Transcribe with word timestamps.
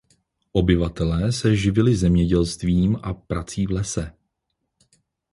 Obyvatelé 0.51 1.31
se 1.31 1.55
živili 1.55 1.95
zemědělstvím 1.95 2.97
a 3.03 3.13
prací 3.13 3.65
v 3.65 3.71
lese. 3.71 4.13